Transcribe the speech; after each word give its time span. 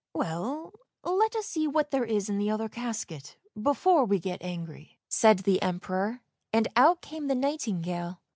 ""Well, 0.15 0.73
let 1.03 1.35
us 1.35 1.45
see 1.45 1.67
what 1.67 1.91
there 1.91 2.03
is 2.05 2.27
in 2.27 2.39
the 2.39 2.49
other 2.49 2.67
casket, 2.67 3.37
before 3.61 4.03
we 4.03 4.17
get 4.17 4.41
angry," 4.41 4.97
said 5.07 5.37
the 5.41 5.61
Emperor, 5.61 6.21
and 6.51 6.67
out 6.75 7.01
came 7.03 7.27
the 7.27 7.35
nightingale. 7.35 8.19